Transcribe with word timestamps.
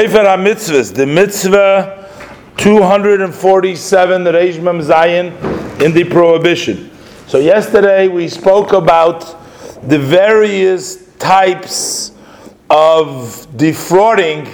Sefer 0.00 0.24
HaMitzvahs, 0.24 0.94
the 0.94 1.04
mitzvah 1.04 2.08
247, 2.56 4.24
the 4.24 4.32
Reish 4.32 4.62
Mem 4.62 4.80
Zayin, 4.80 5.82
in 5.82 5.92
the 5.92 6.04
prohibition. 6.04 6.90
So 7.26 7.36
yesterday 7.36 8.08
we 8.08 8.26
spoke 8.28 8.72
about 8.72 9.36
the 9.86 9.98
various 9.98 11.14
types 11.18 12.12
of 12.70 13.46
defrauding 13.58 14.48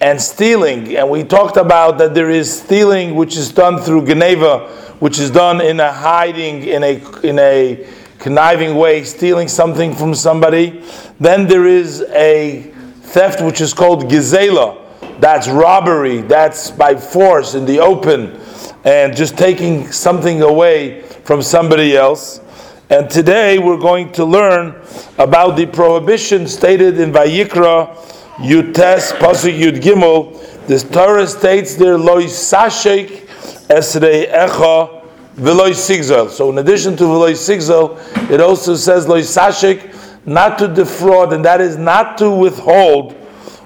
and 0.00 0.18
stealing, 0.18 0.96
and 0.96 1.10
we 1.10 1.22
talked 1.22 1.58
about 1.58 1.98
that 1.98 2.14
there 2.14 2.30
is 2.30 2.62
stealing 2.62 3.14
which 3.14 3.36
is 3.36 3.52
done 3.52 3.78
through 3.78 4.06
Geneivah, 4.06 4.70
which 5.02 5.18
is 5.18 5.30
done 5.30 5.60
in 5.60 5.80
a 5.80 5.92
hiding, 5.92 6.62
in 6.64 6.82
a 6.82 7.20
in 7.22 7.38
a 7.38 7.86
conniving 8.18 8.76
way, 8.76 9.04
stealing 9.04 9.48
something 9.48 9.94
from 9.94 10.14
somebody. 10.14 10.82
Then 11.20 11.46
there 11.46 11.66
is 11.66 12.00
a 12.14 12.71
theft 13.12 13.42
which 13.42 13.60
is 13.60 13.74
called 13.74 14.04
gizela. 14.04 14.78
That's 15.20 15.46
robbery. 15.48 16.22
That's 16.22 16.70
by 16.70 16.94
force 16.96 17.54
in 17.54 17.66
the 17.66 17.78
open, 17.78 18.40
and 18.84 19.14
just 19.14 19.36
taking 19.36 19.92
something 19.92 20.42
away 20.42 21.02
from 21.24 21.42
somebody 21.42 21.96
else. 21.96 22.40
And 22.88 23.08
today 23.10 23.58
we're 23.58 23.78
going 23.78 24.12
to 24.12 24.24
learn 24.24 24.74
about 25.18 25.56
the 25.56 25.66
prohibition 25.66 26.48
stated 26.48 26.98
in 26.98 27.12
Vayikra 27.12 27.94
Yud 28.36 28.74
Tes 28.74 29.12
Pasuk 29.12 29.58
Yud 29.58 29.80
Gimel. 29.80 30.66
The 30.66 30.78
Torah 30.92 31.26
states 31.26 31.74
there 31.74 31.98
loy 31.98 32.24
sashek 32.24 33.26
esrei 33.68 34.32
echa 34.32 35.02
v'loy 35.36 35.72
sigzel. 35.72 36.30
So 36.30 36.50
in 36.50 36.58
addition 36.58 36.96
to 36.96 37.04
v'loy 37.04 37.32
sigzel, 37.32 37.98
it 38.30 38.40
also 38.40 38.74
says 38.74 39.06
loy 39.06 39.20
sashek, 39.20 39.90
not 40.24 40.58
to 40.58 40.68
defraud, 40.68 41.32
and 41.32 41.44
that 41.44 41.60
is 41.60 41.76
not 41.76 42.18
to 42.18 42.30
withhold 42.30 43.16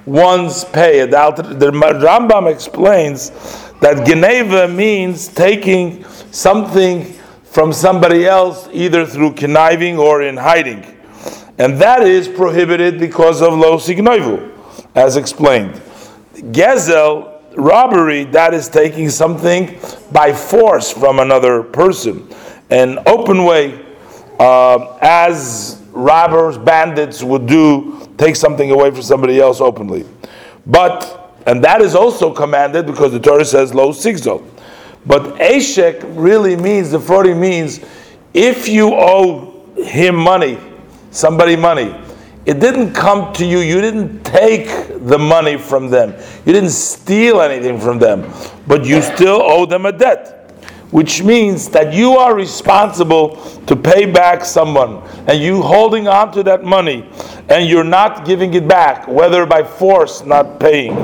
one's 0.06 0.64
pay. 0.64 1.04
The, 1.04 1.70
Rambam 1.72 2.50
explains 2.50 3.30
that 3.80 4.06
Geneivah 4.06 4.74
means 4.74 5.28
taking 5.28 6.04
something 6.30 7.12
from 7.44 7.72
somebody 7.72 8.26
else, 8.26 8.68
either 8.72 9.06
through 9.06 9.34
conniving 9.34 9.98
or 9.98 10.22
in 10.22 10.36
hiding. 10.36 10.84
And 11.58 11.78
that 11.80 12.02
is 12.02 12.28
prohibited 12.28 12.98
because 13.00 13.40
of 13.42 13.54
lo 13.54 13.78
signoivu, 13.78 14.52
as 14.94 15.16
explained. 15.16 15.80
Gezel, 16.52 17.40
robbery, 17.56 18.24
that 18.24 18.52
is 18.52 18.68
taking 18.68 19.08
something 19.08 19.78
by 20.12 20.32
force 20.32 20.92
from 20.92 21.18
another 21.18 21.62
person. 21.62 22.28
An 22.68 22.98
open 23.06 23.44
way, 23.44 23.84
uh, 24.38 24.98
as 25.00 25.82
robbers, 25.96 26.58
bandits 26.58 27.22
would 27.22 27.46
do, 27.46 28.08
take 28.18 28.36
something 28.36 28.70
away 28.70 28.90
from 28.90 29.02
somebody 29.02 29.40
else 29.40 29.60
openly. 29.60 30.04
But, 30.66 31.34
and 31.46 31.64
that 31.64 31.80
is 31.80 31.94
also 31.94 32.32
commanded 32.32 32.86
because 32.86 33.12
the 33.12 33.20
Torah 33.20 33.44
says 33.44 33.74
lo 33.74 33.90
sigzo. 33.90 34.44
But 35.06 35.36
Eshek 35.36 36.04
really 36.16 36.56
means, 36.56 36.90
the 36.90 37.00
40 37.00 37.34
means, 37.34 37.80
if 38.34 38.68
you 38.68 38.92
owe 38.92 39.64
him 39.76 40.16
money, 40.16 40.58
somebody 41.10 41.56
money, 41.56 41.94
it 42.44 42.60
didn't 42.60 42.92
come 42.92 43.32
to 43.34 43.46
you, 43.46 43.58
you 43.58 43.80
didn't 43.80 44.22
take 44.22 44.66
the 45.06 45.18
money 45.18 45.56
from 45.56 45.88
them, 45.88 46.14
you 46.44 46.52
didn't 46.52 46.70
steal 46.70 47.40
anything 47.40 47.80
from 47.80 47.98
them, 47.98 48.30
but 48.66 48.84
you 48.84 49.00
still 49.00 49.40
owe 49.42 49.66
them 49.66 49.86
a 49.86 49.92
debt 49.92 50.35
which 50.96 51.22
means 51.22 51.68
that 51.68 51.92
you 51.92 52.12
are 52.12 52.34
responsible 52.34 53.36
to 53.66 53.76
pay 53.76 54.10
back 54.10 54.42
someone 54.42 55.02
and 55.26 55.38
you 55.38 55.60
holding 55.60 56.08
on 56.08 56.32
to 56.32 56.42
that 56.42 56.64
money 56.64 57.06
and 57.50 57.68
you're 57.68 57.84
not 57.84 58.24
giving 58.24 58.54
it 58.54 58.66
back 58.66 59.06
whether 59.06 59.44
by 59.44 59.62
force 59.62 60.24
not 60.24 60.58
paying 60.58 60.96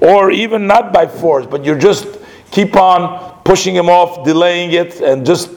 or 0.00 0.30
even 0.30 0.68
not 0.68 0.92
by 0.92 1.04
force 1.04 1.46
but 1.46 1.64
you're 1.64 1.76
just 1.76 2.06
keep 2.52 2.76
on 2.76 3.42
pushing 3.42 3.74
him 3.74 3.88
off 3.88 4.24
delaying 4.24 4.70
it 4.70 5.00
and 5.00 5.26
just 5.26 5.50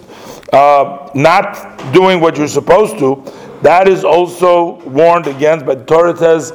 uh, 0.53 1.11
not 1.13 1.77
doing 1.93 2.19
what 2.19 2.35
you're 2.35 2.47
supposed 2.47 2.97
to. 2.97 3.23
That 3.61 3.87
is 3.87 4.03
also 4.03 4.81
warned 4.89 5.27
against 5.27 5.67
but 5.67 5.85
torah 5.85 6.17
says 6.17 6.49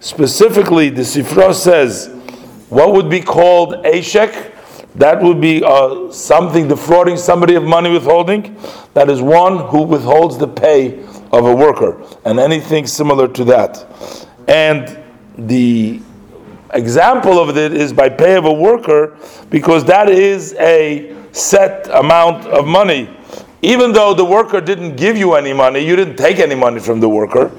specifically 0.00 0.90
the 0.90 1.02
sifra 1.02 1.54
says 1.54 2.10
what 2.68 2.92
would 2.92 3.08
be 3.08 3.20
called 3.20 3.84
Ashek? 3.84 4.52
That 4.96 5.20
would 5.20 5.40
be 5.40 5.62
uh, 5.64 6.12
something 6.12 6.68
defrauding 6.68 7.16
somebody 7.16 7.56
of 7.56 7.64
money 7.64 7.90
withholding. 7.90 8.56
That 8.94 9.10
is 9.10 9.20
one 9.20 9.68
who 9.68 9.82
withholds 9.82 10.38
the 10.38 10.46
pay 10.46 11.00
of 11.32 11.46
a 11.46 11.54
worker, 11.54 12.00
and 12.24 12.38
anything 12.38 12.86
similar 12.86 13.26
to 13.28 13.44
that. 13.44 13.84
And 14.46 15.02
the 15.36 16.00
example 16.72 17.40
of 17.40 17.56
it 17.56 17.72
is 17.72 17.92
by 17.92 18.08
pay 18.08 18.36
of 18.36 18.44
a 18.44 18.52
worker, 18.52 19.16
because 19.50 19.84
that 19.86 20.08
is 20.08 20.54
a 20.54 21.16
set 21.32 21.88
amount 21.88 22.46
of 22.46 22.66
money. 22.66 23.10
Even 23.62 23.92
though 23.92 24.14
the 24.14 24.24
worker 24.24 24.60
didn't 24.60 24.94
give 24.94 25.16
you 25.16 25.34
any 25.34 25.52
money, 25.52 25.80
you 25.80 25.96
didn't 25.96 26.16
take 26.16 26.38
any 26.38 26.54
money 26.54 26.78
from 26.78 27.00
the 27.00 27.08
worker, 27.08 27.50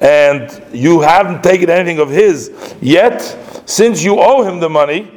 and 0.00 0.62
you 0.72 1.00
haven't 1.00 1.42
taken 1.42 1.68
anything 1.68 1.98
of 1.98 2.08
his, 2.08 2.76
yet 2.80 3.20
since 3.68 4.02
you 4.02 4.18
owe 4.18 4.42
him 4.42 4.60
the 4.60 4.68
money, 4.70 5.12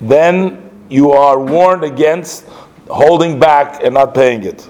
then 0.00 0.70
you 0.88 1.12
are 1.12 1.38
warned 1.38 1.84
against 1.84 2.46
holding 2.88 3.38
back 3.38 3.84
and 3.84 3.92
not 3.92 4.14
paying 4.14 4.44
it. 4.44 4.66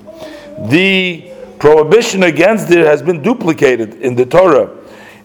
The 0.68 1.30
prohibition 1.60 2.24
against 2.24 2.68
it 2.72 2.84
has 2.84 3.00
been 3.00 3.22
duplicated 3.22 3.94
in 4.02 4.16
the 4.16 4.26
Torah. 4.26 4.76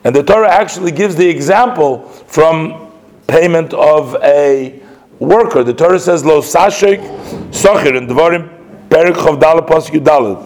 And 0.03 0.15
the 0.15 0.21
Torah 0.21 0.47
actually 0.47 0.91
gives 0.91 1.15
the 1.15 1.27
example 1.27 2.07
from 2.27 2.91
payment 3.25 3.73
of 3.73 4.15
a 4.21 4.79
worker. 5.17 5.63
The 5.63 5.73
Torah 5.73 5.99
says, 5.99 6.23
Lo 6.23 6.41
sashik 6.41 7.01
socher 7.49 7.97
in 7.97 8.05
Devarim 8.05 8.47
Perek 8.89 9.15
Chaf 9.15 9.39
Daled 9.39 9.67
Pasuk 9.67 9.99
Yudalit, 9.99 10.39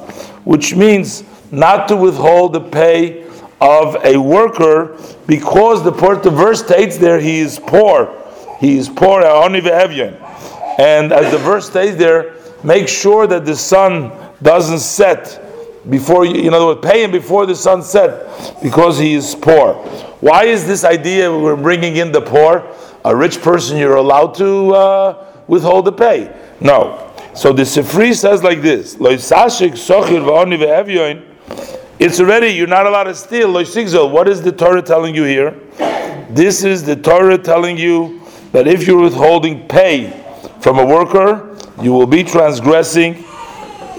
which 0.46 0.74
means 0.74 1.26
not 1.52 1.90
to 1.90 1.98
withhold 1.98 2.54
the 2.54 2.62
pay 2.62 3.30
of 3.62 3.96
a 4.04 4.18
worker 4.18 4.98
because 5.28 5.84
the, 5.84 5.92
verse 5.92 6.64
states 6.64 6.98
there 6.98 7.20
he 7.20 7.40
is 7.40 7.60
poor. 7.60 8.18
He 8.60 8.78
is 8.78 8.90
poor, 8.90 9.22
and 9.22 11.12
as 11.12 11.32
the 11.32 11.38
verse 11.38 11.68
states 11.68 11.98
there, 11.98 12.36
make 12.64 12.88
sure 12.88 13.28
that 13.28 13.46
the 13.46 13.56
sun 13.56 14.12
doesn't 14.42 14.80
set 14.80 15.42
before 15.90 16.26
you, 16.26 16.48
in 16.48 16.54
other 16.54 16.66
words, 16.66 16.82
pay 16.84 17.04
him 17.04 17.12
before 17.12 17.46
the 17.46 17.56
sun 17.56 17.82
set 17.82 18.62
because 18.62 19.00
he 19.00 19.14
is 19.14 19.34
poor. 19.34 19.74
Why 20.22 20.46
is 20.46 20.68
this 20.68 20.84
idea 20.84 21.32
we're 21.32 21.56
bringing 21.56 21.98
in 21.98 22.12
the 22.12 22.22
poor? 22.22 22.64
A 23.04 23.16
rich 23.16 23.42
person, 23.42 23.78
you're 23.78 23.96
allowed 23.96 24.36
to 24.36 24.76
uh, 24.76 25.26
withhold 25.48 25.86
the 25.86 25.92
pay. 25.92 26.32
No. 26.60 27.12
So 27.34 27.52
the 27.52 27.64
Sifri 27.64 28.14
says 28.14 28.44
like 28.44 28.62
this: 28.62 29.00
it's 32.02 32.20
already, 32.20 32.48
you're 32.48 32.66
not 32.66 32.88
allowed 32.88 33.04
to 33.04 33.14
steal. 33.14 33.54
What 33.54 34.28
is 34.28 34.42
the 34.42 34.52
Torah 34.52 34.82
telling 34.82 35.14
you 35.14 35.24
here? 35.24 35.52
This 36.32 36.64
is 36.64 36.84
the 36.84 36.96
Torah 36.96 37.38
telling 37.38 37.78
you 37.78 38.24
that 38.54 38.68
if 38.68 38.88
you're 38.88 39.00
withholding 39.00 39.68
pay 39.68 40.10
from 40.62 40.80
a 40.80 40.86
worker, 40.86 41.56
you 41.80 41.94
will 41.94 42.08
be 42.08 42.24
transgressing 42.24 43.24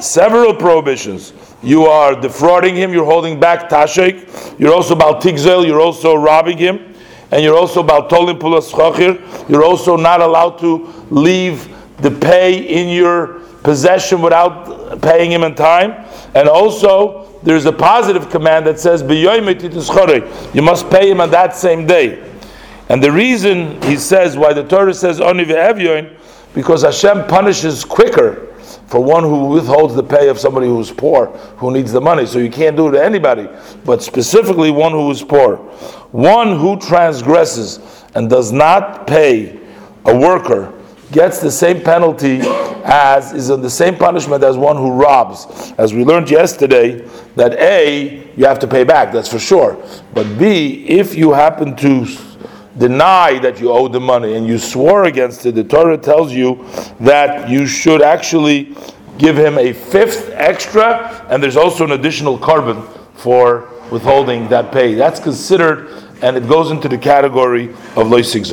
several 0.01 0.53
prohibitions. 0.53 1.33
You 1.63 1.85
are 1.85 2.21
defrauding 2.21 2.75
him, 2.75 2.93
you're 2.93 3.05
holding 3.05 3.39
back 3.39 3.71
tashik, 3.71 4.59
you're 4.59 4.75
also 4.75 4.97
about 4.97 5.23
tigzel, 5.23 5.65
you're 5.65 5.81
also 5.81 6.17
robbing 6.17 6.59
him, 6.59 6.97
and 7.31 7.45
you're 7.45 7.57
also 7.57 7.79
about 7.79 8.11
tolim 8.11 8.37
pulas 8.37 9.49
you're 9.49 9.65
also 9.65 9.97
not 9.97 10.21
allowed 10.21 10.59
to 10.59 10.93
leave 11.11 11.73
the 11.99 12.11
pay 12.11 12.67
in 12.67 12.89
your 12.89 13.43
possession 13.63 14.21
without 14.21 15.01
paying 15.03 15.31
him 15.31 15.45
in 15.45 15.55
time, 15.55 16.05
and 16.35 16.49
also 16.49 17.32
there's 17.43 17.65
a 17.67 17.73
positive 17.73 18.31
command 18.31 18.67
that 18.67 18.79
says, 18.79 19.03
You 19.03 20.63
must 20.63 20.91
pay 20.91 21.11
him 21.11 21.21
on 21.21 21.31
that 21.31 21.57
same 21.57 21.87
day. 21.87 22.31
And 22.89 23.03
the 23.03 23.11
reason 23.11 23.81
he 23.83 23.97
says 23.97 24.37
why 24.37 24.53
the 24.53 24.65
Torah 24.65 24.95
says 24.95 25.21
only 25.21 25.45
because 26.55 26.83
Hashem 26.83 27.27
punishes 27.27 27.85
quicker 27.85 28.53
for 28.87 29.03
one 29.03 29.23
who 29.23 29.47
withholds 29.47 29.95
the 29.95 30.03
pay 30.03 30.29
of 30.29 30.39
somebody 30.39 30.67
who's 30.67 30.91
poor, 30.91 31.29
who 31.57 31.71
needs 31.73 31.93
the 31.93 32.01
money. 32.01 32.27
So 32.27 32.39
you 32.39 32.51
can't 32.51 32.77
do 32.77 32.89
it 32.89 32.93
to 32.93 33.03
anybody, 33.03 33.49
but 33.87 34.03
specifically 34.03 34.71
one 34.71 34.93
who 34.93 35.11
is 35.11 35.23
poor. 35.23 35.57
One 36.11 36.59
who 36.59 36.79
transgresses 36.79 38.05
and 38.15 38.29
does 38.29 38.53
not 38.53 39.07
pay 39.07 39.59
a 40.05 40.15
worker 40.15 40.79
gets 41.11 41.41
the 41.41 41.51
same 41.51 41.81
penalty 41.81 42.41
as 42.85 43.33
is 43.33 43.51
on 43.51 43.63
the 43.63 43.71
same 43.71 43.97
punishment 43.97 44.43
as 44.43 44.57
one 44.57 44.77
who 44.77 44.91
robs. 44.91 45.73
As 45.79 45.95
we 45.95 46.05
learned 46.05 46.31
yesterday, 46.31 47.09
that 47.37 47.55
A, 47.55 48.29
you 48.37 48.45
have 48.45 48.59
to 48.61 48.67
pay 48.67 48.85
back, 48.85 49.13
that's 49.13 49.29
for 49.29 49.39
sure. 49.39 49.83
But 50.15 50.39
B, 50.39 50.87
if 50.87 51.15
you 51.15 51.33
happen 51.33 51.77
to 51.77 52.07
deny 52.79 53.39
that 53.39 53.61
you 53.61 53.71
owe 53.71 53.89
the 53.89 54.01
money 54.01 54.35
and 54.35 54.47
you 54.47 54.59
swore 54.59 55.05
against 55.05 55.45
it, 55.47 55.55
the 55.55 55.65
Torah 55.65 55.99
tells 55.99 56.33
you 56.33 56.67
that 57.01 57.49
you 57.49 57.67
should 57.67 58.03
actually 58.03 58.75
give 59.19 59.37
him 59.37 59.59
a 59.59 59.73
fifth 59.73 60.31
extra, 60.33 61.27
and 61.29 61.43
there's 61.43 61.57
also 61.57 61.85
an 61.85 61.93
additional 61.93 62.39
korban 62.39 62.87
for 63.15 63.69
withholding 63.91 64.49
that 64.49 64.73
pay. 64.73 64.95
That's 64.95 65.21
considered 65.21 66.03
and 66.23 66.37
it 66.37 66.49
goes 66.49 66.71
into 66.71 66.89
the 66.89 66.97
category 66.97 67.71
of 67.71 68.07
loisigzo. 68.07 68.51